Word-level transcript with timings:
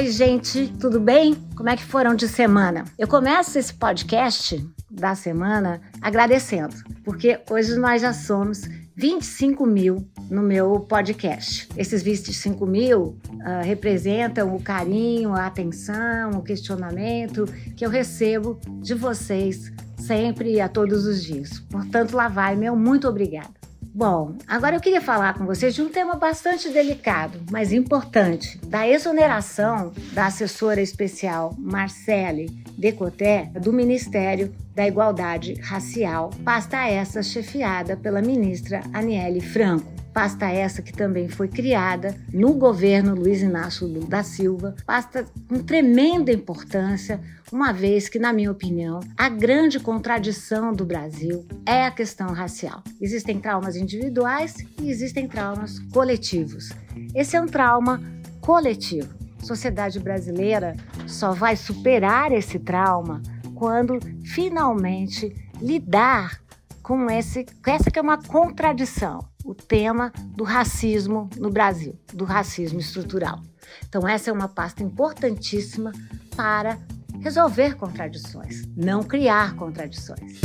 Oi, 0.00 0.10
gente, 0.10 0.72
tudo 0.80 0.98
bem? 0.98 1.34
Como 1.54 1.68
é 1.68 1.76
que 1.76 1.84
foram 1.84 2.14
de 2.14 2.26
semana? 2.26 2.86
Eu 2.98 3.06
começo 3.06 3.58
esse 3.58 3.74
podcast 3.74 4.66
da 4.90 5.14
semana 5.14 5.78
agradecendo, 6.00 6.74
porque 7.04 7.38
hoje 7.50 7.76
nós 7.76 8.00
já 8.00 8.14
somos 8.14 8.62
25 8.96 9.66
mil 9.66 10.08
no 10.30 10.40
meu 10.40 10.80
podcast. 10.80 11.68
Esses 11.76 12.02
25 12.02 12.64
mil 12.64 13.18
uh, 13.28 13.62
representam 13.62 14.56
o 14.56 14.62
carinho, 14.62 15.34
a 15.34 15.44
atenção, 15.44 16.30
o 16.30 16.42
questionamento 16.42 17.44
que 17.76 17.84
eu 17.84 17.90
recebo 17.90 18.58
de 18.80 18.94
vocês 18.94 19.70
sempre 19.98 20.54
e 20.54 20.62
a 20.62 20.68
todos 20.70 21.04
os 21.04 21.22
dias. 21.22 21.60
Portanto, 21.70 22.16
lá 22.16 22.26
vai 22.26 22.56
meu 22.56 22.74
muito 22.74 23.06
obrigada. 23.06 23.59
Bom, 23.92 24.36
agora 24.46 24.76
eu 24.76 24.80
queria 24.80 25.00
falar 25.00 25.34
com 25.34 25.44
vocês 25.44 25.74
de 25.74 25.82
um 25.82 25.88
tema 25.88 26.14
bastante 26.14 26.68
delicado, 26.68 27.40
mas 27.50 27.72
importante, 27.72 28.56
da 28.64 28.88
exoneração 28.88 29.92
da 30.12 30.26
assessora 30.26 30.80
especial 30.80 31.54
Marcele 31.58 32.62
Decoté 32.78 33.50
do 33.60 33.72
Ministério 33.72 34.54
da 34.76 34.86
Igualdade 34.86 35.54
Racial, 35.54 36.30
pasta 36.44 36.86
essa 36.86 37.20
chefiada 37.20 37.96
pela 37.96 38.22
ministra 38.22 38.80
Aniele 38.92 39.40
Franco. 39.40 39.99
Pasta 40.12 40.50
essa 40.50 40.82
que 40.82 40.92
também 40.92 41.28
foi 41.28 41.46
criada 41.46 42.16
no 42.32 42.52
governo 42.54 43.14
Luiz 43.14 43.42
Inácio 43.42 43.86
Lula 43.86 44.06
da 44.06 44.24
Silva, 44.24 44.74
pasta 44.84 45.24
com 45.48 45.62
tremenda 45.62 46.32
importância, 46.32 47.20
uma 47.52 47.72
vez 47.72 48.08
que, 48.08 48.18
na 48.18 48.32
minha 48.32 48.50
opinião, 48.50 48.98
a 49.16 49.28
grande 49.28 49.78
contradição 49.78 50.72
do 50.72 50.84
Brasil 50.84 51.46
é 51.64 51.84
a 51.84 51.92
questão 51.92 52.32
racial. 52.32 52.82
Existem 53.00 53.38
traumas 53.38 53.76
individuais 53.76 54.56
e 54.80 54.90
existem 54.90 55.28
traumas 55.28 55.78
coletivos. 55.92 56.70
Esse 57.14 57.36
é 57.36 57.40
um 57.40 57.46
trauma 57.46 58.02
coletivo. 58.40 59.14
A 59.40 59.44
sociedade 59.44 60.00
brasileira 60.00 60.76
só 61.06 61.32
vai 61.32 61.54
superar 61.54 62.32
esse 62.32 62.58
trauma 62.58 63.22
quando 63.54 63.98
finalmente 64.24 65.32
lidar 65.60 66.40
com 66.82 67.08
esse, 67.08 67.46
essa 67.64 67.90
que 67.90 67.98
é 67.98 68.02
uma 68.02 68.20
contradição 68.20 69.29
o 69.44 69.54
tema 69.54 70.12
do 70.36 70.44
racismo 70.44 71.28
no 71.36 71.50
Brasil, 71.50 71.98
do 72.12 72.24
racismo 72.24 72.80
estrutural. 72.80 73.40
Então, 73.88 74.06
essa 74.06 74.30
é 74.30 74.32
uma 74.32 74.48
pasta 74.48 74.82
importantíssima 74.82 75.92
para 76.36 76.78
resolver 77.20 77.76
contradições, 77.76 78.66
não 78.76 79.02
criar 79.02 79.54
contradições. 79.54 80.40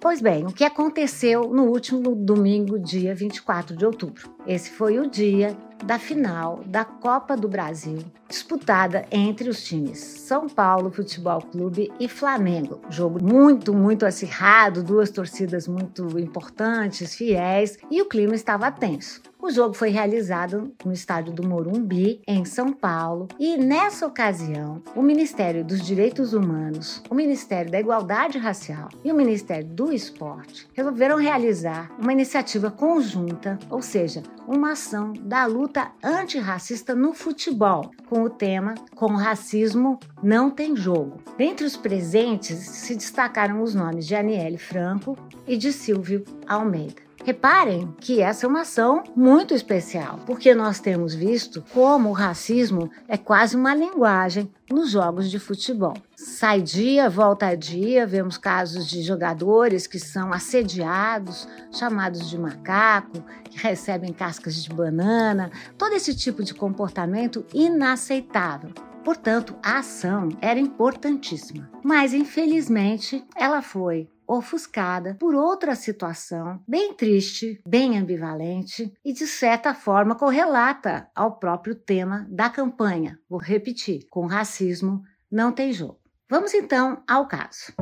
Pois 0.00 0.20
bem, 0.20 0.44
o 0.44 0.52
que 0.52 0.64
aconteceu 0.64 1.48
no 1.48 1.66
último 1.66 2.14
domingo, 2.16 2.78
dia 2.78 3.14
24 3.14 3.76
de 3.76 3.86
outubro? 3.86 4.28
Esse 4.46 4.70
foi 4.70 4.98
o 4.98 5.08
dia 5.08 5.56
da 5.84 5.98
final 5.98 6.62
da 6.66 6.84
Copa 6.84 7.36
do 7.36 7.48
Brasil, 7.48 7.98
disputada 8.32 9.04
entre 9.10 9.50
os 9.50 9.62
times 9.62 9.98
São 9.98 10.48
Paulo 10.48 10.90
Futebol 10.90 11.42
Clube 11.42 11.92
e 12.00 12.08
Flamengo. 12.08 12.80
Jogo 12.88 13.22
muito, 13.22 13.74
muito 13.74 14.06
acirrado, 14.06 14.82
duas 14.82 15.10
torcidas 15.10 15.68
muito 15.68 16.18
importantes, 16.18 17.14
fiéis, 17.14 17.76
e 17.90 18.00
o 18.00 18.08
clima 18.08 18.34
estava 18.34 18.72
tenso. 18.72 19.20
O 19.42 19.50
jogo 19.50 19.74
foi 19.74 19.90
realizado 19.90 20.72
no 20.84 20.92
estádio 20.92 21.32
do 21.32 21.46
Morumbi, 21.46 22.22
em 22.28 22.44
São 22.44 22.72
Paulo, 22.72 23.26
e 23.40 23.56
nessa 23.56 24.06
ocasião, 24.06 24.80
o 24.94 25.02
Ministério 25.02 25.64
dos 25.64 25.82
Direitos 25.82 26.32
Humanos, 26.32 27.02
o 27.10 27.14
Ministério 27.14 27.68
da 27.68 27.80
Igualdade 27.80 28.38
Racial 28.38 28.88
e 29.04 29.10
o 29.10 29.16
Ministério 29.16 29.66
do 29.66 29.92
Esporte 29.92 30.68
resolveram 30.72 31.16
realizar 31.16 31.90
uma 31.98 32.12
iniciativa 32.12 32.70
conjunta, 32.70 33.58
ou 33.68 33.82
seja, 33.82 34.22
uma 34.46 34.72
ação 34.72 35.12
da 35.12 35.44
luta 35.44 35.90
antirracista 36.04 36.94
no 36.94 37.12
futebol, 37.12 37.90
com 38.08 38.21
o 38.22 38.30
tema 38.30 38.74
Com 38.94 39.14
racismo 39.14 39.98
não 40.22 40.50
tem 40.50 40.76
jogo. 40.76 41.20
Dentre 41.36 41.66
os 41.66 41.76
presentes 41.76 42.56
se 42.58 42.94
destacaram 42.94 43.62
os 43.62 43.74
nomes 43.74 44.06
de 44.06 44.14
Aniele 44.14 44.58
Franco 44.58 45.16
e 45.46 45.56
de 45.56 45.72
Silvio 45.72 46.24
Almeida. 46.46 47.11
Reparem 47.24 47.94
que 48.00 48.20
essa 48.20 48.46
é 48.46 48.48
uma 48.48 48.62
ação 48.62 49.04
muito 49.14 49.54
especial, 49.54 50.18
porque 50.26 50.56
nós 50.56 50.80
temos 50.80 51.14
visto 51.14 51.64
como 51.72 52.08
o 52.08 52.12
racismo 52.12 52.90
é 53.06 53.16
quase 53.16 53.54
uma 53.54 53.72
linguagem 53.72 54.50
nos 54.68 54.90
jogos 54.90 55.30
de 55.30 55.38
futebol. 55.38 55.94
Sai 56.16 56.60
dia, 56.60 57.08
volta 57.08 57.54
dia, 57.54 58.04
vemos 58.08 58.36
casos 58.36 58.88
de 58.88 59.02
jogadores 59.02 59.86
que 59.86 60.00
são 60.00 60.32
assediados, 60.32 61.48
chamados 61.70 62.28
de 62.28 62.36
macaco, 62.36 63.22
que 63.48 63.56
recebem 63.56 64.12
cascas 64.12 64.56
de 64.56 64.70
banana, 64.70 65.48
todo 65.78 65.94
esse 65.94 66.16
tipo 66.16 66.42
de 66.42 66.52
comportamento 66.52 67.46
inaceitável. 67.54 68.70
Portanto, 69.04 69.54
a 69.62 69.78
ação 69.78 70.28
era 70.40 70.58
importantíssima, 70.58 71.70
mas 71.84 72.12
infelizmente 72.12 73.24
ela 73.36 73.62
foi 73.62 74.08
ofuscada 74.36 75.16
por 75.18 75.34
outra 75.34 75.74
situação 75.74 76.62
bem 76.66 76.94
triste, 76.94 77.60
bem 77.66 77.98
ambivalente 77.98 78.92
e 79.04 79.12
de 79.12 79.26
certa 79.26 79.74
forma 79.74 80.14
correlata 80.14 81.08
ao 81.14 81.38
próprio 81.38 81.74
tema 81.74 82.26
da 82.30 82.48
campanha. 82.48 83.18
Vou 83.28 83.40
repetir: 83.40 84.06
com 84.10 84.26
racismo 84.26 85.02
não 85.30 85.52
tem 85.52 85.72
jogo. 85.72 85.98
Vamos 86.28 86.54
então 86.54 87.02
ao 87.06 87.26
caso. 87.26 87.72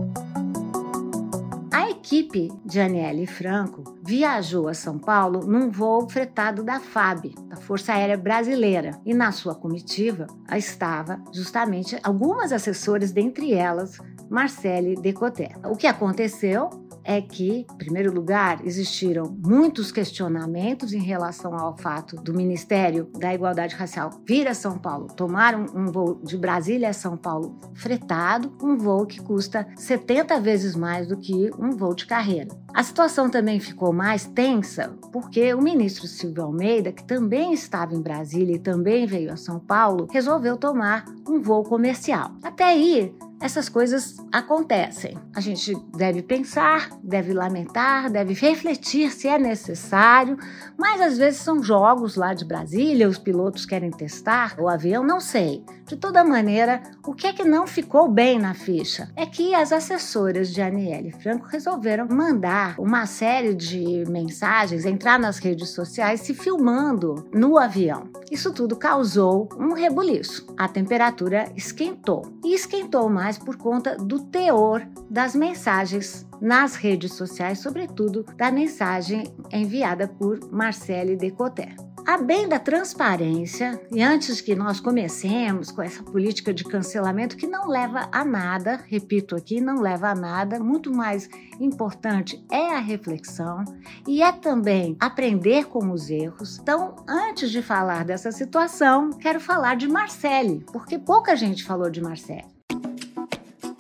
A 1.72 1.88
equipe 1.88 2.48
de 2.64 2.80
Aniele 2.80 3.26
Franco 3.26 3.96
viajou 4.04 4.68
a 4.68 4.74
São 4.74 4.98
Paulo 4.98 5.46
num 5.46 5.70
voo 5.70 6.08
fretado 6.10 6.64
da 6.64 6.80
FAB, 6.80 7.32
da 7.48 7.56
Força 7.56 7.92
Aérea 7.92 8.18
Brasileira, 8.18 9.00
e 9.06 9.14
na 9.14 9.30
sua 9.30 9.54
comitiva 9.54 10.26
estava 10.56 11.22
justamente 11.32 11.96
algumas 12.02 12.52
assessores, 12.52 13.12
dentre 13.12 13.54
elas 13.54 13.98
Marcele 14.30 14.94
Decoté. 14.94 15.50
O 15.64 15.76
que 15.76 15.86
aconteceu 15.86 16.70
é 17.02 17.20
que, 17.20 17.66
em 17.70 17.76
primeiro 17.76 18.12
lugar, 18.12 18.64
existiram 18.64 19.36
muitos 19.44 19.91
questionamentos 19.91 20.92
em 20.92 21.00
relação 21.00 21.58
ao 21.58 21.76
fato 21.76 22.16
do 22.16 22.32
Ministério 22.32 23.10
da 23.18 23.34
Igualdade 23.34 23.74
Racial 23.74 24.10
vir 24.24 24.46
a 24.46 24.54
São 24.54 24.78
Paulo, 24.78 25.08
tomar 25.08 25.54
um, 25.54 25.66
um 25.74 25.86
voo 25.86 26.20
de 26.22 26.36
Brasília 26.36 26.91
a 26.91 26.92
São 26.92 27.16
Paulo 27.16 27.58
fretado, 27.74 28.52
um 28.62 28.76
voo 28.76 29.06
que 29.06 29.20
custa 29.20 29.66
70 29.76 30.41
vezes 30.41 30.76
mais 30.76 31.08
do 31.08 31.16
que 31.16 31.50
um 31.58 31.70
voo 31.70 31.94
de 31.94 32.06
carreira. 32.06 32.48
A 32.72 32.82
situação 32.82 33.28
também 33.28 33.58
ficou 33.58 33.92
mais 33.92 34.26
tensa 34.26 34.94
porque 35.12 35.52
o 35.54 35.60
ministro 35.60 36.06
Silvio 36.06 36.44
Almeida, 36.44 36.92
que 36.92 37.04
também 37.04 37.52
estava 37.52 37.94
em 37.94 38.00
Brasília 38.00 38.54
e 38.54 38.60
também 38.60 39.06
veio 39.06 39.32
a 39.32 39.36
São 39.36 39.58
Paulo, 39.58 40.06
resolveu 40.12 40.56
tomar 40.56 41.04
um 41.28 41.41
voo 41.41 41.64
comercial. 41.64 42.30
Até 42.42 42.64
aí, 42.64 43.12
essas 43.40 43.68
coisas 43.68 44.16
acontecem. 44.30 45.16
A 45.34 45.40
gente 45.40 45.74
deve 45.96 46.22
pensar, 46.22 46.90
deve 47.02 47.32
lamentar, 47.32 48.10
deve 48.10 48.34
refletir 48.34 49.10
se 49.10 49.26
é 49.28 49.38
necessário, 49.38 50.36
mas 50.76 51.00
às 51.00 51.16
vezes 51.16 51.40
são 51.40 51.62
jogos 51.62 52.16
lá 52.16 52.34
de 52.34 52.44
Brasília, 52.44 53.08
os 53.08 53.18
pilotos 53.18 53.64
querem 53.64 53.90
testar 53.90 54.56
o 54.60 54.68
avião, 54.68 55.02
não 55.02 55.20
sei. 55.20 55.64
De 55.90 55.96
toda 55.96 56.22
maneira, 56.22 56.80
o 57.04 57.12
que 57.12 57.26
é 57.26 57.32
que 57.32 57.42
não 57.42 57.66
ficou 57.66 58.08
bem 58.08 58.38
na 58.38 58.54
ficha 58.54 59.10
é 59.16 59.26
que 59.26 59.56
as 59.56 59.72
assessoras 59.72 60.54
de 60.54 60.62
Aniele 60.62 61.10
Franco 61.10 61.48
resolveram 61.48 62.06
mandar 62.08 62.76
uma 62.78 63.06
série 63.06 63.52
de 63.52 64.04
mensagens, 64.08 64.86
entrar 64.86 65.18
nas 65.18 65.38
redes 65.38 65.70
sociais 65.70 66.20
se 66.20 66.32
filmando 66.32 67.28
no 67.34 67.58
avião. 67.58 68.08
Isso 68.30 68.52
tudo 68.52 68.76
causou 68.76 69.48
um 69.58 69.72
rebuliço. 69.72 70.46
A 70.56 70.68
temperatura 70.68 71.50
esquentou 71.56 72.22
e 72.44 72.54
esquentou 72.54 73.10
mais 73.10 73.36
por 73.36 73.56
conta 73.56 73.96
do 73.96 74.20
teor 74.20 74.86
das 75.10 75.34
mensagens 75.34 76.24
nas 76.40 76.74
redes 76.74 77.14
sociais, 77.14 77.58
sobretudo 77.58 78.24
da 78.36 78.50
mensagem 78.50 79.24
enviada 79.52 80.08
por 80.08 80.50
Marcele 80.50 81.16
Decoté. 81.16 81.74
A 82.06 82.18
bem 82.18 82.48
da 82.48 82.59
transparência, 82.59 83.80
e 83.92 84.03
antes 84.03 84.41
que 84.41 84.56
nós 84.56 84.80
comecemos 84.80 85.70
com 85.70 85.82
essa 85.82 86.03
política 86.03 86.53
de 86.53 86.65
cancelamento 86.65 87.36
que 87.36 87.47
não 87.47 87.68
leva 87.68 88.09
a 88.10 88.24
nada, 88.24 88.80
repito 88.88 89.36
aqui, 89.36 89.60
não 89.60 89.80
leva 89.80 90.09
a 90.09 90.15
nada, 90.15 90.59
muito 90.59 90.91
mais 90.92 91.28
importante 91.60 92.44
é 92.50 92.74
a 92.74 92.80
reflexão 92.80 93.62
e 94.09 94.22
é 94.22 94.32
também 94.32 94.97
aprender 94.98 95.66
com 95.66 95.91
os 95.92 96.10
erros. 96.10 96.59
Então, 96.59 96.97
antes 97.09 97.50
de 97.50 97.62
falar 97.62 98.04
dessa 98.04 98.32
situação, 98.32 99.10
quero 99.10 99.38
falar 99.38 99.76
de 99.76 99.86
Marcele, 99.86 100.65
porque 100.72 100.98
pouca 100.98 101.36
gente 101.36 101.62
falou 101.62 101.91
de 101.91 102.00
Marcele. 102.00 102.59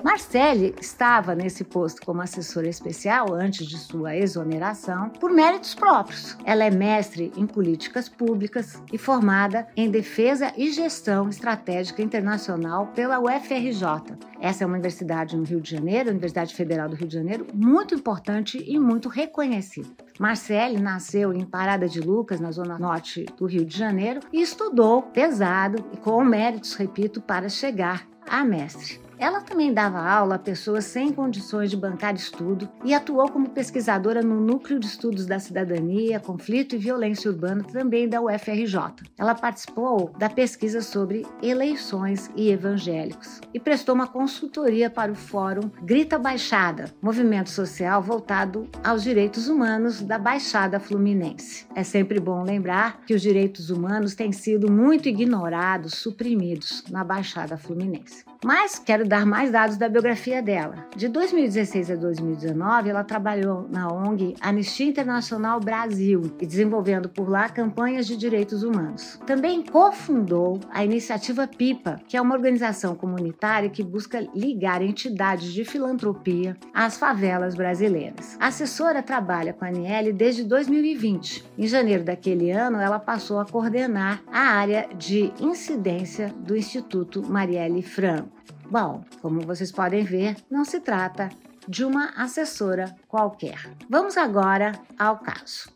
Marcele 0.02 0.74
estava 0.80 1.34
nesse 1.34 1.62
posto 1.62 2.00
como 2.04 2.22
assessora 2.22 2.68
especial 2.68 3.34
antes 3.34 3.66
de 3.66 3.76
sua 3.76 4.16
exoneração 4.16 5.10
por 5.10 5.30
méritos 5.30 5.74
próprios. 5.74 6.36
Ela 6.44 6.64
é 6.64 6.70
mestre 6.70 7.30
em 7.36 7.46
políticas 7.46 8.08
públicas 8.08 8.82
e 8.90 8.96
formada 8.96 9.68
em 9.76 9.90
defesa 9.90 10.52
e 10.56 10.72
gestão 10.72 11.28
estratégica 11.28 12.02
internacional 12.02 12.86
pela 12.88 13.20
UFRJ. 13.20 14.16
Essa 14.40 14.64
é 14.64 14.66
uma 14.66 14.74
universidade 14.74 15.36
no 15.36 15.44
Rio 15.44 15.60
de 15.60 15.70
Janeiro, 15.70 16.10
Universidade 16.10 16.54
Federal 16.54 16.88
do 16.88 16.96
Rio 16.96 17.08
de 17.08 17.14
Janeiro, 17.14 17.46
muito 17.52 17.94
importante 17.94 18.62
e 18.66 18.78
muito 18.78 19.08
reconhecida. 19.08 19.88
Marcele 20.18 20.80
nasceu 20.80 21.32
em 21.32 21.44
Parada 21.44 21.86
de 21.86 22.00
Lucas, 22.00 22.40
na 22.40 22.50
zona 22.50 22.78
norte 22.78 23.26
do 23.36 23.44
Rio 23.44 23.66
de 23.66 23.76
Janeiro, 23.76 24.20
e 24.32 24.40
estudou 24.40 25.02
pesado 25.02 25.84
e 25.92 25.96
com 25.98 26.24
méritos, 26.24 26.74
repito, 26.74 27.20
para 27.20 27.50
chegar 27.50 28.06
a 28.26 28.42
mestre. 28.44 29.09
Ela 29.20 29.42
também 29.42 29.70
dava 29.70 30.00
aula 30.00 30.36
a 30.36 30.38
pessoas 30.38 30.86
sem 30.86 31.12
condições 31.12 31.68
de 31.68 31.76
bancar 31.76 32.14
estudo 32.14 32.66
e 32.82 32.94
atuou 32.94 33.28
como 33.28 33.50
pesquisadora 33.50 34.22
no 34.22 34.40
Núcleo 34.40 34.80
de 34.80 34.86
Estudos 34.86 35.26
da 35.26 35.38
Cidadania, 35.38 36.18
Conflito 36.18 36.74
e 36.74 36.78
Violência 36.78 37.30
Urbana, 37.30 37.62
também 37.62 38.08
da 38.08 38.22
UFRJ. 38.22 38.78
Ela 39.18 39.34
participou 39.34 40.10
da 40.16 40.30
pesquisa 40.30 40.80
sobre 40.80 41.26
eleições 41.42 42.30
e 42.34 42.48
evangélicos 42.48 43.42
e 43.52 43.60
prestou 43.60 43.94
uma 43.94 44.06
consultoria 44.06 44.88
para 44.88 45.12
o 45.12 45.14
Fórum 45.14 45.70
Grita 45.82 46.18
Baixada, 46.18 46.90
movimento 47.02 47.50
social 47.50 48.00
voltado 48.00 48.66
aos 48.82 49.02
direitos 49.02 49.48
humanos 49.48 50.00
da 50.00 50.18
Baixada 50.18 50.80
Fluminense. 50.80 51.66
É 51.74 51.84
sempre 51.84 52.18
bom 52.18 52.42
lembrar 52.42 53.02
que 53.04 53.12
os 53.12 53.20
direitos 53.20 53.68
humanos 53.68 54.14
têm 54.14 54.32
sido 54.32 54.72
muito 54.72 55.10
ignorados, 55.10 55.92
suprimidos 55.98 56.84
na 56.88 57.04
Baixada 57.04 57.58
Fluminense. 57.58 58.24
Mas 58.42 58.78
quero 58.78 59.06
dar 59.10 59.26
mais 59.26 59.50
dados 59.50 59.76
da 59.76 59.88
biografia 59.88 60.40
dela. 60.40 60.86
De 60.94 61.08
2016 61.08 61.90
a 61.90 61.96
2019, 61.96 62.90
ela 62.90 63.02
trabalhou 63.02 63.66
na 63.68 63.92
ONG 63.92 64.36
Anistia 64.40 64.86
Internacional 64.86 65.58
Brasil 65.58 66.32
e 66.40 66.46
desenvolvendo 66.46 67.08
por 67.08 67.28
lá 67.28 67.48
campanhas 67.48 68.06
de 68.06 68.16
direitos 68.16 68.62
humanos. 68.62 69.18
Também 69.26 69.64
cofundou 69.64 70.60
a 70.70 70.84
iniciativa 70.84 71.48
PIPA, 71.48 72.00
que 72.06 72.16
é 72.16 72.22
uma 72.22 72.36
organização 72.36 72.94
comunitária 72.94 73.68
que 73.68 73.82
busca 73.82 74.24
ligar 74.32 74.80
entidades 74.80 75.52
de 75.52 75.64
filantropia 75.64 76.56
às 76.72 76.96
favelas 76.96 77.56
brasileiras. 77.56 78.36
A 78.38 78.46
assessora 78.46 79.02
trabalha 79.02 79.52
com 79.52 79.64
a 79.64 79.68
Aniele 79.68 80.12
desde 80.12 80.44
2020. 80.44 81.44
Em 81.58 81.66
janeiro 81.66 82.04
daquele 82.04 82.52
ano, 82.52 82.78
ela 82.78 83.00
passou 83.00 83.40
a 83.40 83.44
coordenar 83.44 84.22
a 84.32 84.38
área 84.38 84.88
de 84.96 85.32
incidência 85.40 86.32
do 86.38 86.56
Instituto 86.56 87.28
Marielle 87.28 87.82
Franco. 87.82 88.38
Bom, 88.70 89.02
como 89.20 89.40
vocês 89.40 89.72
podem 89.72 90.04
ver, 90.04 90.36
não 90.48 90.64
se 90.64 90.78
trata 90.80 91.28
de 91.66 91.84
uma 91.84 92.10
assessora 92.16 92.94
qualquer. 93.08 93.68
Vamos 93.88 94.16
agora 94.16 94.72
ao 94.96 95.18
caso. 95.18 95.68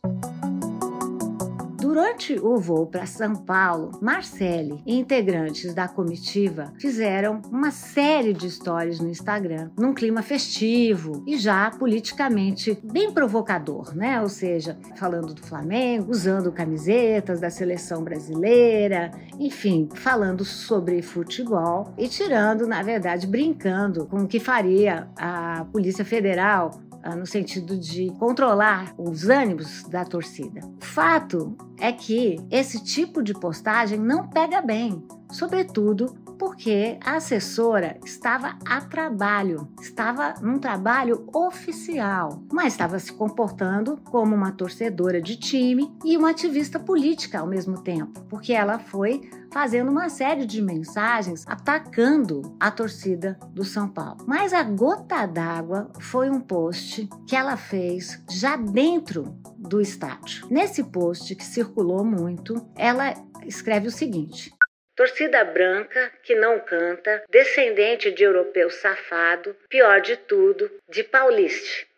Durante 1.95 2.37
o 2.41 2.57
voo 2.59 2.89
para 2.89 3.07
São 3.07 3.37
Paulo, 3.37 3.93
Marcele 4.03 4.83
e 4.85 4.99
integrantes 4.99 5.73
da 5.73 5.87
comitiva 5.87 6.73
fizeram 6.77 7.41
uma 7.53 7.71
série 7.71 8.33
de 8.33 8.51
stories 8.51 8.99
no 8.99 9.09
Instagram, 9.09 9.71
num 9.79 9.95
clima 9.95 10.21
festivo 10.21 11.23
e 11.25 11.39
já 11.39 11.71
politicamente 11.71 12.77
bem 12.83 13.13
provocador, 13.13 13.95
né? 13.95 14.21
Ou 14.21 14.29
seja, 14.29 14.77
falando 14.97 15.35
do 15.35 15.43
Flamengo, 15.43 16.11
usando 16.11 16.51
camisetas 16.51 17.39
da 17.39 17.49
seleção 17.49 18.03
brasileira, 18.03 19.13
enfim, 19.39 19.89
falando 19.95 20.45
sobre 20.45 21.01
futebol 21.01 21.95
e 21.97 22.09
tirando, 22.09 22.67
na 22.67 22.83
verdade, 22.83 23.25
brincando 23.25 24.05
com 24.07 24.25
o 24.25 24.27
que 24.27 24.41
faria 24.41 25.07
a 25.17 25.65
Polícia 25.71 26.05
Federal 26.05 26.73
no 27.17 27.27
sentido 27.27 27.77
de 27.77 28.11
controlar 28.19 28.95
os 28.97 29.29
ânimos 29.29 29.83
da 29.85 30.05
torcida. 30.05 30.61
Fato 30.79 31.57
é 31.79 31.93
que 31.93 32.37
esse 32.51 32.83
tipo 32.83 33.23
de 33.23 33.35
postagem 33.35 33.99
não 33.99 34.29
pega 34.29 34.63
bem, 34.63 35.03
sobretudo 35.31 36.15
porque 36.39 36.99
a 37.05 37.17
assessora 37.17 37.99
estava 38.05 38.59
a 38.67 38.81
trabalho, 38.81 39.69
estava 39.81 40.35
num 40.41 40.59
trabalho 40.59 41.27
oficial, 41.33 42.43
mas 42.53 42.73
estava 42.73 42.99
se 42.99 43.13
comportando 43.13 43.97
como 44.05 44.35
uma 44.35 44.53
torcedora 44.53 45.21
de 45.23 45.37
time 45.37 45.95
e 46.05 46.17
uma 46.17 46.31
ativista 46.31 46.79
política 46.79 47.39
ao 47.39 47.47
mesmo 47.47 47.81
tempo, 47.83 48.21
porque 48.29 48.53
ela 48.53 48.79
foi 48.79 49.31
fazendo 49.53 49.91
uma 49.91 50.09
série 50.09 50.47
de 50.47 50.61
mensagens 50.61 51.45
atacando 51.47 52.43
a 52.59 52.71
torcida 52.71 53.39
do 53.53 53.65
São 53.65 53.89
Paulo. 53.89 54.19
Mas 54.27 54.53
a 54.53 54.63
gota 54.65 55.27
d'água 55.27 55.91
foi 56.01 56.29
um 56.29 56.41
post 56.41 57.09
que 57.27 57.37
ela 57.37 57.57
fez 57.57 58.21
já 58.29 58.57
dentro 58.57 59.37
do 59.57 59.81
estádio. 59.81 60.47
Nesse 60.51 60.83
post 60.83 61.35
que 61.37 61.45
circulou 61.45 62.05
muito, 62.05 62.67
ela 62.75 63.15
escreve 63.47 63.87
o 63.87 63.93
seguinte: 63.93 64.53
Torcida 64.97 65.45
branca 65.45 66.13
que 66.23 66.37
não 66.37 66.61
canta, 66.61 67.25
descendente 67.29 68.13
de 68.13 68.23
europeu 68.23 68.71
safado, 68.71 69.57
pior 69.69 70.01
de 70.01 70.17
tudo, 70.17 70.71
de 70.89 71.03
pauliste. 71.03 71.89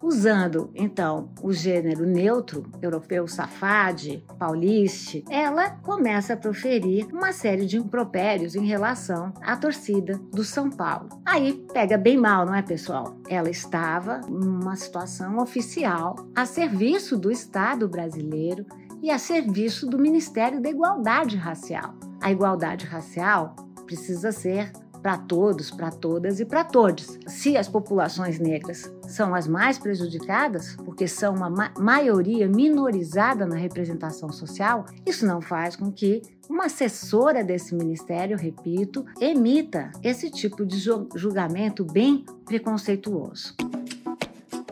Usando, 0.00 0.70
então, 0.76 1.34
o 1.42 1.52
gênero 1.52 2.06
neutro, 2.06 2.64
europeu 2.80 3.26
safade, 3.26 4.24
pauliste, 4.38 5.24
ela 5.28 5.70
começa 5.82 6.34
a 6.34 6.36
proferir 6.36 7.06
uma 7.12 7.32
série 7.32 7.66
de 7.66 7.76
impropérios 7.76 8.54
em 8.54 8.64
relação 8.64 9.34
à 9.42 9.56
torcida 9.56 10.16
do 10.32 10.44
São 10.44 10.70
Paulo. 10.70 11.08
Aí 11.26 11.66
pega 11.72 11.98
bem 11.98 12.16
mal, 12.16 12.46
não 12.46 12.54
é, 12.54 12.62
pessoal? 12.62 13.18
Ela 13.28 13.50
estava 13.50 14.20
numa 14.28 14.76
situação 14.76 15.36
oficial 15.38 16.14
a 16.34 16.46
serviço 16.46 17.18
do 17.18 17.30
Estado 17.30 17.88
brasileiro 17.88 18.64
e 19.02 19.10
a 19.10 19.18
serviço 19.18 19.86
do 19.86 19.98
Ministério 19.98 20.60
da 20.60 20.70
Igualdade 20.70 21.36
Racial. 21.36 21.94
A 22.20 22.32
igualdade 22.32 22.84
racial 22.84 23.54
precisa 23.86 24.32
ser 24.32 24.72
para 25.02 25.16
todos, 25.16 25.70
para 25.70 25.90
todas 25.90 26.40
e 26.40 26.44
para 26.44 26.64
todos. 26.64 27.18
Se 27.26 27.56
as 27.56 27.68
populações 27.68 28.38
negras 28.38 28.92
são 29.06 29.34
as 29.34 29.46
mais 29.46 29.78
prejudicadas, 29.78 30.76
porque 30.84 31.06
são 31.06 31.34
uma 31.34 31.48
ma 31.48 31.72
maioria 31.78 32.48
minorizada 32.48 33.46
na 33.46 33.56
representação 33.56 34.30
social, 34.32 34.84
isso 35.06 35.24
não 35.24 35.40
faz 35.40 35.76
com 35.76 35.92
que 35.92 36.22
uma 36.48 36.66
assessora 36.66 37.44
desse 37.44 37.74
ministério, 37.74 38.36
repito, 38.36 39.04
emita 39.20 39.92
esse 40.02 40.30
tipo 40.30 40.66
de 40.66 40.78
julgamento 41.14 41.84
bem 41.84 42.24
preconceituoso. 42.44 43.54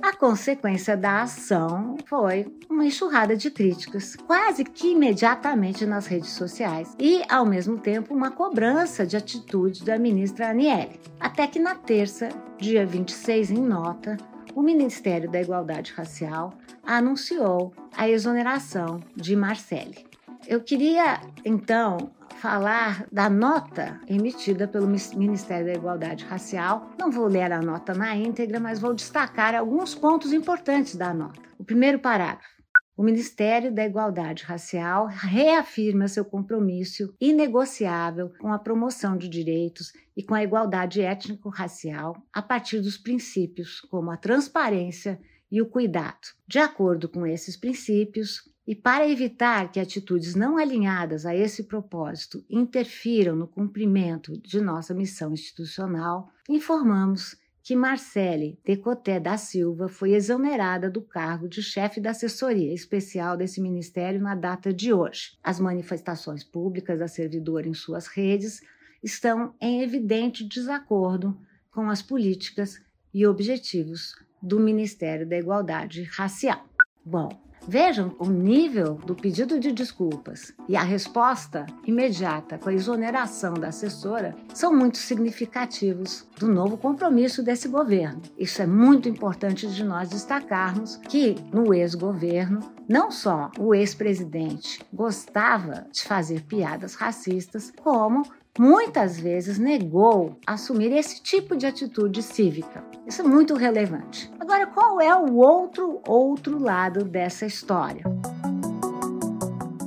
A 0.06 0.12
consequência 0.12 0.96
da 0.96 1.22
ação 1.22 1.96
foi 2.06 2.46
uma 2.70 2.86
enxurrada 2.86 3.36
de 3.36 3.50
críticas, 3.50 4.14
quase 4.14 4.62
que 4.62 4.92
imediatamente 4.92 5.84
nas 5.84 6.06
redes 6.06 6.30
sociais, 6.30 6.94
e, 6.96 7.24
ao 7.28 7.44
mesmo 7.44 7.76
tempo, 7.76 8.14
uma 8.14 8.30
cobrança 8.30 9.04
de 9.04 9.16
atitude 9.16 9.84
da 9.84 9.98
ministra 9.98 10.50
Aniele. 10.50 11.00
Até 11.18 11.48
que 11.48 11.58
na 11.58 11.74
terça, 11.74 12.28
dia 12.56 12.86
26, 12.86 13.50
em 13.50 13.60
nota, 13.60 14.16
o 14.54 14.62
Ministério 14.62 15.28
da 15.28 15.42
Igualdade 15.42 15.92
Racial 15.96 16.54
anunciou 16.84 17.74
a 17.96 18.08
exoneração 18.08 19.00
de 19.16 19.34
Marcele. 19.34 20.06
Eu 20.46 20.60
queria, 20.60 21.20
então, 21.44 22.12
falar 22.36 23.06
da 23.10 23.28
nota 23.28 24.00
emitida 24.06 24.68
pelo 24.68 24.86
Ministério 24.86 25.66
da 25.66 25.74
Igualdade 25.74 26.24
Racial. 26.24 26.90
Não 26.98 27.10
vou 27.10 27.26
ler 27.26 27.50
a 27.50 27.60
nota 27.60 27.94
na 27.94 28.14
íntegra, 28.14 28.60
mas 28.60 28.78
vou 28.78 28.94
destacar 28.94 29.54
alguns 29.54 29.94
pontos 29.94 30.32
importantes 30.32 30.94
da 30.94 31.12
nota. 31.12 31.40
O 31.58 31.64
primeiro 31.64 31.98
parágrafo. 31.98 32.56
O 32.96 33.02
Ministério 33.02 33.74
da 33.74 33.84
Igualdade 33.84 34.44
Racial 34.44 35.06
reafirma 35.06 36.08
seu 36.08 36.24
compromisso 36.24 37.14
inegociável 37.20 38.32
com 38.38 38.50
a 38.50 38.58
promoção 38.58 39.18
de 39.18 39.28
direitos 39.28 39.92
e 40.16 40.22
com 40.22 40.34
a 40.34 40.42
igualdade 40.42 41.02
étnico-racial 41.02 42.16
a 42.32 42.40
partir 42.40 42.80
dos 42.80 42.96
princípios 42.96 43.82
como 43.82 44.10
a 44.10 44.16
transparência 44.16 45.20
e 45.50 45.60
o 45.60 45.66
cuidado. 45.66 46.28
De 46.48 46.58
acordo 46.58 47.06
com 47.06 47.26
esses 47.26 47.54
princípios, 47.54 48.42
e 48.66 48.74
para 48.74 49.08
evitar 49.08 49.70
que 49.70 49.78
atitudes 49.78 50.34
não 50.34 50.58
alinhadas 50.58 51.24
a 51.24 51.34
esse 51.34 51.64
propósito 51.64 52.44
interfiram 52.50 53.36
no 53.36 53.46
cumprimento 53.46 54.36
de 54.40 54.60
nossa 54.60 54.92
missão 54.92 55.32
institucional, 55.32 56.28
informamos 56.48 57.36
que 57.62 57.74
Marcele 57.74 58.58
Decoté 58.64 59.18
da 59.18 59.36
Silva 59.36 59.88
foi 59.88 60.12
exonerada 60.12 60.88
do 60.88 61.02
cargo 61.02 61.48
de 61.48 61.62
chefe 61.62 62.00
da 62.00 62.10
assessoria 62.10 62.72
especial 62.72 63.36
desse 63.36 63.60
ministério 63.60 64.20
na 64.20 64.34
data 64.34 64.72
de 64.72 64.92
hoje. 64.92 65.36
As 65.42 65.58
manifestações 65.58 66.44
públicas 66.44 66.98
da 66.98 67.08
servidora 67.08 67.68
em 67.68 67.74
suas 67.74 68.06
redes 68.06 68.60
estão 69.02 69.54
em 69.60 69.82
evidente 69.82 70.44
desacordo 70.44 71.36
com 71.72 71.90
as 71.90 72.02
políticas 72.02 72.80
e 73.12 73.26
objetivos 73.26 74.14
do 74.40 74.60
Ministério 74.60 75.28
da 75.28 75.36
Igualdade 75.36 76.04
Racial. 76.04 76.64
Bom, 77.04 77.45
Vejam 77.68 78.14
o 78.20 78.26
nível 78.26 78.94
do 78.94 79.14
pedido 79.14 79.58
de 79.58 79.72
desculpas 79.72 80.54
e 80.68 80.76
a 80.76 80.82
resposta 80.82 81.66
imediata 81.84 82.58
com 82.58 82.68
a 82.68 82.72
exoneração 82.72 83.54
da 83.54 83.68
assessora 83.68 84.36
são 84.54 84.72
muito 84.72 84.98
significativos 84.98 86.28
do 86.38 86.46
novo 86.46 86.76
compromisso 86.76 87.42
desse 87.42 87.66
governo. 87.66 88.22
Isso 88.38 88.62
é 88.62 88.66
muito 88.66 89.08
importante 89.08 89.66
de 89.66 89.82
nós 89.82 90.08
destacarmos 90.08 90.96
que 91.08 91.34
no 91.52 91.74
ex-governo 91.74 92.60
não 92.88 93.10
só 93.10 93.50
o 93.58 93.74
ex-presidente 93.74 94.80
gostava 94.92 95.86
de 95.90 96.04
fazer 96.04 96.42
piadas 96.42 96.94
racistas, 96.94 97.72
como 97.82 98.22
muitas 98.58 99.18
vezes 99.18 99.58
negou 99.58 100.38
assumir 100.46 100.92
esse 100.92 101.22
tipo 101.22 101.56
de 101.56 101.66
atitude 101.66 102.22
cívica. 102.22 102.84
Isso 103.06 103.22
é 103.22 103.24
muito 103.24 103.54
relevante. 103.54 104.30
Agora, 104.40 104.66
qual 104.66 105.00
é 105.00 105.14
o 105.14 105.36
outro 105.36 106.00
outro 106.06 106.58
lado 106.58 107.04
dessa 107.04 107.46
história? 107.46 108.02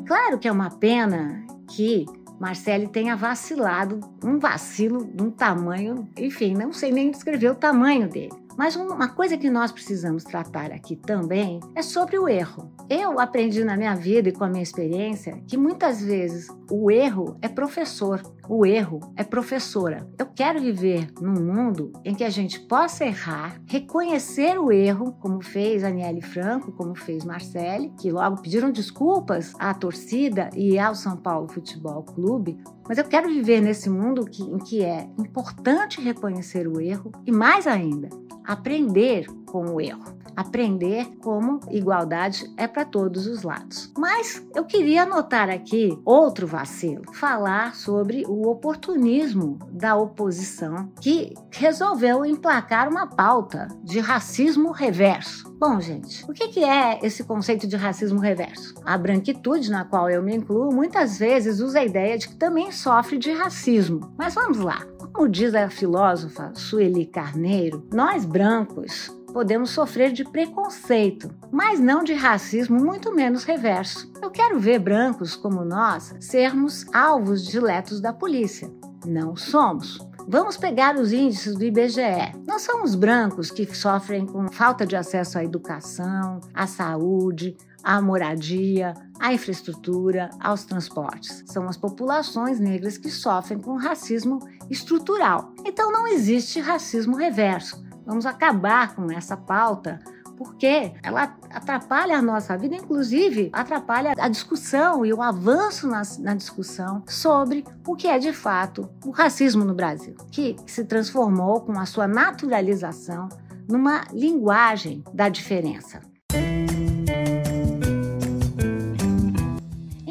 Claro 0.05 0.39
que 0.39 0.47
é 0.47 0.51
uma 0.51 0.69
pena 0.69 1.45
que 1.67 2.05
Marcele 2.39 2.87
tenha 2.87 3.15
vacilado, 3.15 3.99
um 4.23 4.39
vacilo 4.39 5.05
de 5.05 5.21
um 5.21 5.29
tamanho, 5.29 6.07
enfim, 6.17 6.53
não 6.53 6.71
sei 6.71 6.91
nem 6.91 7.11
descrever 7.11 7.49
o 7.49 7.55
tamanho 7.55 8.07
dele. 8.07 8.33
Mas 8.57 8.75
uma 8.75 9.07
coisa 9.07 9.37
que 9.37 9.49
nós 9.49 9.71
precisamos 9.71 10.23
tratar 10.23 10.71
aqui 10.71 10.95
também 10.95 11.59
é 11.75 11.81
sobre 11.81 12.17
o 12.17 12.27
erro. 12.27 12.69
Eu 12.89 13.19
aprendi 13.19 13.63
na 13.63 13.77
minha 13.77 13.95
vida 13.95 14.29
e 14.29 14.33
com 14.33 14.43
a 14.43 14.49
minha 14.49 14.63
experiência 14.63 15.41
que 15.47 15.55
muitas 15.55 16.01
vezes 16.01 16.49
o 16.69 16.91
erro 16.91 17.37
é 17.41 17.47
professor, 17.47 18.21
o 18.49 18.65
erro 18.65 18.99
é 19.15 19.23
professora. 19.23 20.09
Eu 20.17 20.25
quero 20.25 20.59
viver 20.59 21.07
num 21.21 21.39
mundo 21.39 21.93
em 22.03 22.15
que 22.15 22.23
a 22.23 22.31
gente 22.31 22.59
possa 22.61 23.05
errar, 23.05 23.61
reconhecer 23.67 24.59
o 24.59 24.71
erro, 24.71 25.13
como 25.19 25.43
fez 25.43 25.83
Aniele 25.83 26.21
Franco, 26.21 26.71
como 26.71 26.95
fez 26.95 27.23
Marcele, 27.23 27.93
que 28.01 28.11
logo 28.11 28.41
pediram 28.41 28.71
desculpas 28.71 29.53
à 29.59 29.71
torcida 29.75 30.49
e 30.55 30.79
ao 30.79 30.95
São 30.95 31.15
Paulo 31.15 31.47
Futebol 31.47 32.01
Clube. 32.01 32.57
Mas 32.87 32.97
eu 32.97 33.03
quero 33.03 33.29
viver 33.29 33.61
nesse 33.61 33.87
mundo 33.87 34.25
que, 34.25 34.41
em 34.41 34.57
que 34.57 34.83
é 34.83 35.07
importante 35.19 36.01
reconhecer 36.01 36.67
o 36.67 36.81
erro 36.81 37.11
e, 37.27 37.31
mais 37.31 37.67
ainda, 37.67 38.09
aprender 38.43 39.27
com 39.45 39.75
o 39.75 39.79
erro. 39.79 40.18
Aprender 40.39 41.05
como 41.19 41.59
igualdade 41.69 42.49
é 42.55 42.65
para 42.65 42.85
todos 42.85 43.27
os 43.27 43.43
lados. 43.43 43.91
Mas 43.97 44.41
eu 44.55 44.63
queria 44.63 45.03
anotar 45.03 45.49
aqui 45.49 45.99
outro 46.05 46.47
vacilo: 46.47 47.03
falar 47.13 47.75
sobre 47.75 48.23
o 48.25 48.47
oportunismo 48.47 49.59
da 49.69 49.97
oposição 49.97 50.93
que 51.01 51.33
resolveu 51.51 52.25
emplacar 52.25 52.87
uma 52.87 53.05
pauta 53.05 53.67
de 53.83 53.99
racismo 53.99 54.71
reverso. 54.71 55.53
Bom, 55.59 55.81
gente, 55.81 56.23
o 56.23 56.33
que 56.33 56.63
é 56.63 57.05
esse 57.05 57.21
conceito 57.25 57.67
de 57.67 57.75
racismo 57.75 58.21
reverso? 58.21 58.75
A 58.85 58.97
branquitude, 58.97 59.69
na 59.69 59.83
qual 59.83 60.09
eu 60.09 60.23
me 60.23 60.33
incluo, 60.33 60.73
muitas 60.73 61.19
vezes 61.19 61.59
usa 61.59 61.79
a 61.79 61.85
ideia 61.85 62.17
de 62.17 62.29
que 62.29 62.35
também 62.37 62.71
sofre 62.71 63.17
de 63.17 63.33
racismo. 63.33 64.15
Mas 64.17 64.35
vamos 64.35 64.59
lá. 64.59 64.87
Como 65.11 65.27
diz 65.27 65.53
a 65.53 65.69
filósofa 65.69 66.53
Sueli 66.55 67.05
Carneiro, 67.05 67.85
nós 67.91 68.23
brancos 68.23 69.11
podemos 69.31 69.71
sofrer 69.71 70.11
de 70.11 70.23
preconceito, 70.23 71.29
mas 71.51 71.79
não 71.79 72.03
de 72.03 72.13
racismo, 72.13 72.77
muito 72.77 73.13
menos 73.13 73.43
reverso. 73.43 74.11
Eu 74.21 74.29
quero 74.29 74.59
ver 74.59 74.79
brancos 74.79 75.35
como 75.35 75.63
nós 75.63 76.15
sermos 76.19 76.85
alvos 76.93 77.45
diletos 77.45 78.01
da 78.01 78.13
polícia. 78.13 78.71
Não 79.05 79.35
somos. 79.35 79.97
Vamos 80.27 80.57
pegar 80.57 80.95
os 80.95 81.11
índices 81.11 81.55
do 81.55 81.63
IBGE. 81.63 82.33
Não 82.47 82.59
são 82.59 82.83
os 82.83 82.93
brancos 82.93 83.49
que 83.49 83.65
sofrem 83.75 84.27
com 84.27 84.47
falta 84.49 84.85
de 84.85 84.95
acesso 84.95 85.39
à 85.39 85.43
educação, 85.43 86.39
à 86.53 86.67
saúde, 86.67 87.57
à 87.83 87.99
moradia, 87.99 88.93
à 89.19 89.33
infraestrutura, 89.33 90.29
aos 90.39 90.65
transportes. 90.65 91.43
São 91.47 91.67
as 91.67 91.77
populações 91.77 92.59
negras 92.59 92.97
que 92.97 93.09
sofrem 93.09 93.59
com 93.59 93.75
racismo 93.75 94.39
estrutural. 94.69 95.51
Então 95.65 95.91
não 95.91 96.07
existe 96.07 96.59
racismo 96.59 97.15
reverso. 97.15 97.83
Vamos 98.09 98.25
acabar 98.25 98.95
com 98.95 99.11
essa 99.11 99.37
pauta 99.37 99.99
porque 100.35 100.93
ela 101.03 101.37
atrapalha 101.51 102.17
a 102.17 102.21
nossa 102.23 102.57
vida, 102.57 102.75
inclusive 102.75 103.51
atrapalha 103.53 104.15
a 104.17 104.27
discussão 104.27 105.05
e 105.05 105.13
o 105.13 105.21
avanço 105.21 105.87
na, 105.87 106.01
na, 106.17 106.33
discussão 106.33 107.03
sobre 107.07 107.63
o 107.85 107.95
que 107.95 108.07
é 108.07 108.17
de 108.17 108.33
fato 108.33 108.89
o 109.05 109.11
racismo 109.11 109.63
no 109.63 109.75
Brasil, 109.75 110.15
que 110.31 110.55
se 110.65 110.85
transformou 110.85 111.61
com 111.61 111.77
a 111.77 111.85
sua 111.85 112.07
naturalização 112.07 113.29
numa 113.69 114.05
linguagem 114.11 115.03
da 115.13 115.29
diferença. 115.29 116.08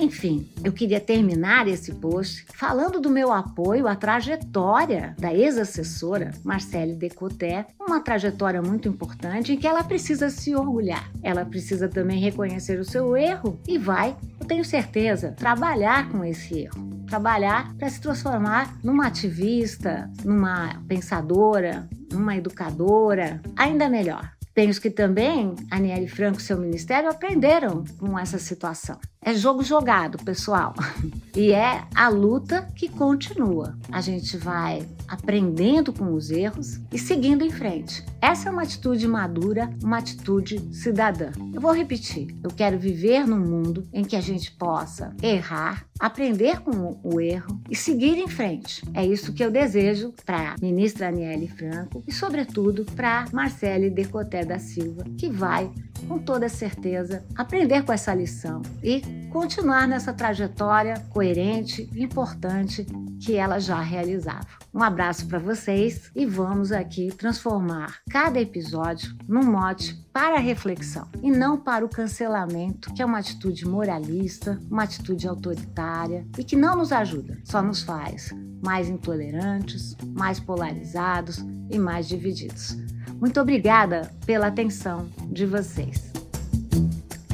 Enfim, 0.09 0.49
eu 0.65 0.73
queria 0.73 1.00
terminar 1.00 1.69
esse 1.69 1.93
post 1.93 2.47
falando 2.55 2.99
do 2.99 3.11
meu 3.11 3.31
apoio 3.31 3.87
à 3.87 3.95
trajetória 3.95 5.15
da 5.19 5.35
ex-assessora 5.35 6.31
Marcele 6.43 6.95
Decoté, 6.95 7.67
uma 7.79 8.00
trajetória 8.00 8.62
muito 8.62 8.88
importante 8.88 9.53
em 9.53 9.59
que 9.59 9.67
ela 9.67 9.85
precisa 9.85 10.31
se 10.31 10.57
orgulhar. 10.57 11.12
Ela 11.23 11.45
precisa 11.45 11.91
também 11.91 12.19
reconhecer 12.19 12.81
o 12.81 12.87
seu 12.87 13.15
erro 13.19 13.61
e 13.69 13.77
vai, 13.77 14.17
eu 14.41 14.47
tenho 14.47 14.65
certeza, 14.65 15.33
trabalhar 15.33 16.09
com 16.09 16.25
esse 16.25 16.61
erro. 16.61 16.88
Trabalhar 17.07 17.75
para 17.77 17.91
se 17.91 18.00
transformar 18.00 18.79
numa 18.83 19.09
ativista, 19.09 20.11
numa 20.25 20.83
pensadora, 20.88 21.87
numa 22.11 22.35
educadora, 22.35 23.43
ainda 23.55 23.91
melhor. 23.91 24.38
Penso 24.59 24.81
que 24.81 24.91
também 24.91 25.55
Aniele 25.71 26.09
Franco 26.09 26.41
e 26.41 26.43
seu 26.43 26.59
ministério 26.59 27.09
aprenderam 27.09 27.85
com 27.97 28.19
essa 28.19 28.41
situação. 28.41 28.99
É 29.23 29.33
jogo 29.33 29.62
jogado, 29.62 30.19
pessoal. 30.25 30.75
E 31.37 31.53
é 31.53 31.85
a 31.95 32.09
luta 32.09 32.67
que 32.75 32.88
continua. 32.88 33.79
A 33.93 34.00
gente 34.00 34.37
vai 34.37 34.85
aprendendo 35.07 35.93
com 35.93 36.12
os 36.12 36.33
erros 36.33 36.81
e 36.93 36.99
seguindo 36.99 37.45
em 37.45 37.50
frente. 37.50 38.05
Essa 38.21 38.49
é 38.49 38.53
uma 38.53 38.62
atitude 38.62 39.07
madura, 39.07 39.71
uma 39.81 39.99
atitude 39.99 40.59
cidadã. 40.75 41.31
Eu 41.55 41.61
vou 41.61 41.71
repetir. 41.71 42.37
Eu 42.43 42.50
quero 42.50 42.77
viver 42.77 43.25
num 43.25 43.38
mundo 43.38 43.87
em 43.93 44.03
que 44.05 44.17
a 44.17 44.21
gente 44.21 44.50
possa 44.50 45.15
errar, 45.23 45.87
aprender 45.99 46.61
com 46.61 46.99
o 47.02 47.21
erro 47.21 47.61
e 47.69 47.75
seguir 47.75 48.19
em 48.19 48.28
frente. 48.28 48.83
É 48.95 49.05
isso 49.05 49.33
que 49.33 49.45
eu 49.45 49.50
desejo 49.50 50.12
para 50.25 50.52
a 50.52 50.57
ministra 50.61 51.09
Aniele 51.09 51.49
Franco 51.49 52.02
e, 52.07 52.12
sobretudo, 52.12 52.85
para 52.85 53.26
Marcele 53.33 53.90
Decoté 53.90 54.45
da 54.45 54.59
Silva, 54.59 55.05
que 55.17 55.28
vai, 55.28 55.71
com 56.07 56.19
toda 56.19 56.49
certeza, 56.49 57.25
aprender 57.37 57.83
com 57.83 57.93
essa 57.93 58.14
lição 58.14 58.62
e 58.83 59.02
continuar 59.31 59.87
nessa 59.87 60.12
trajetória 60.12 60.95
coerente 61.11 61.88
e 61.93 62.02
importante 62.02 62.87
que 63.21 63.35
ela 63.35 63.59
já 63.59 63.81
realizava. 63.81 64.47
Um 64.73 64.83
abraço 64.83 65.26
para 65.26 65.38
vocês 65.38 66.11
e 66.14 66.25
vamos 66.25 66.73
aqui 66.73 67.09
transformar 67.09 67.97
cada 68.11 68.40
episódio 68.40 69.17
num 69.26 69.45
mote 69.45 69.95
para 70.12 70.37
a 70.37 70.40
reflexão 70.40 71.09
e 71.23 71.31
não 71.31 71.57
para 71.57 71.85
o 71.85 71.88
cancelamento, 71.88 72.93
que 72.95 73.02
é 73.02 73.05
uma 73.05 73.19
atitude 73.19 73.67
moralista, 73.67 74.59
uma 74.71 74.85
atitude 74.85 75.26
autoritária 75.26 76.26
e 76.38 76.45
que 76.45 76.57
não 76.57 76.76
nos 76.76 76.93
ajuda, 76.93 77.38
só 77.45 77.62
nos 77.62 77.83
faz 77.83 78.33
mais 78.62 78.88
intolerantes, 78.88 79.97
mais 80.14 80.40
polarizados 80.40 81.38
e 81.71 81.78
mais 81.78 82.09
divididos. 82.09 82.76
Muito 83.21 83.41
obrigada 83.41 84.13
pela 84.25 84.47
atenção 84.47 85.09
de 85.27 85.45
vocês. 85.45 86.13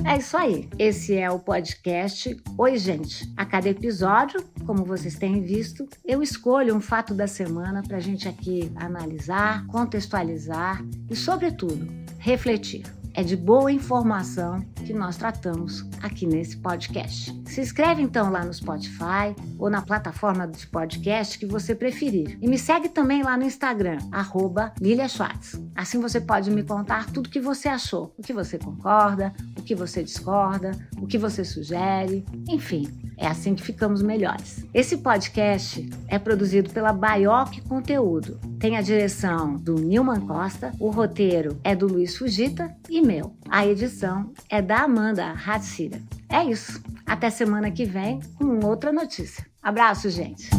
É 0.06 0.18
isso 0.18 0.36
aí. 0.36 0.68
Esse 0.78 1.14
é 1.14 1.30
o 1.30 1.38
podcast 1.38 2.36
Oi, 2.56 2.76
gente. 2.78 3.30
A 3.36 3.44
cada 3.44 3.68
episódio, 3.68 4.42
como 4.66 4.84
vocês 4.84 5.16
têm 5.16 5.42
visto, 5.42 5.86
eu 6.04 6.22
escolho 6.22 6.74
um 6.74 6.80
fato 6.80 7.14
da 7.14 7.26
semana 7.26 7.82
para 7.82 7.98
a 7.98 8.00
gente 8.00 8.28
aqui 8.28 8.70
analisar, 8.76 9.66
contextualizar 9.66 10.84
e, 11.10 11.16
sobretudo, 11.16 11.86
refletir. 12.18 12.84
É 13.14 13.22
de 13.22 13.36
boa 13.36 13.70
informação 13.70 14.64
que 14.84 14.92
nós 14.92 15.16
tratamos 15.16 15.84
aqui 16.02 16.26
nesse 16.26 16.58
podcast. 16.58 17.34
Se 17.46 17.60
inscreve 17.60 18.02
então 18.02 18.30
lá 18.30 18.44
no 18.44 18.52
Spotify 18.52 19.34
ou 19.58 19.70
na 19.70 19.80
plataforma 19.80 20.46
de 20.46 20.66
podcast 20.66 21.38
que 21.38 21.46
você 21.46 21.74
preferir. 21.74 22.38
E 22.40 22.46
me 22.46 22.58
segue 22.58 22.88
também 22.88 23.22
lá 23.22 23.36
no 23.36 23.44
Instagram, 23.44 23.98
Lilia 24.80 25.08
Schwartz. 25.08 25.58
Assim 25.74 25.98
você 26.00 26.20
pode 26.20 26.50
me 26.50 26.62
contar 26.62 27.06
tudo 27.06 27.26
o 27.26 27.30
que 27.30 27.40
você 27.40 27.68
achou, 27.68 28.14
o 28.18 28.22
que 28.22 28.32
você 28.32 28.58
concorda, 28.58 29.32
o 29.58 29.62
que 29.62 29.74
você 29.74 30.02
discorda, 30.02 30.72
o 31.00 31.06
que 31.06 31.16
você 31.16 31.44
sugere, 31.44 32.24
enfim. 32.48 32.86
É 33.16 33.26
assim 33.26 33.54
que 33.54 33.62
ficamos 33.62 34.02
melhores. 34.02 34.64
Esse 34.72 34.98
podcast 34.98 35.88
é 36.08 36.18
produzido 36.18 36.70
pela 36.70 36.92
Baioc 36.92 37.60
Conteúdo. 37.68 38.38
Tem 38.58 38.76
a 38.76 38.82
direção 38.82 39.56
do 39.56 39.74
Nilman 39.74 40.20
Costa, 40.26 40.72
o 40.78 40.90
roteiro 40.90 41.58
é 41.62 41.74
do 41.74 41.86
Luiz 41.86 42.16
Fugita 42.16 42.74
e 42.88 43.00
meu. 43.00 43.34
A 43.48 43.66
edição 43.66 44.32
é 44.48 44.60
da 44.60 44.82
Amanda 44.82 45.32
Hatsira. 45.32 46.00
É 46.28 46.44
isso. 46.44 46.82
Até 47.06 47.30
semana 47.30 47.70
que 47.70 47.84
vem 47.84 48.20
com 48.36 48.64
outra 48.66 48.92
notícia. 48.92 49.44
Abraço, 49.62 50.10
gente. 50.10 50.50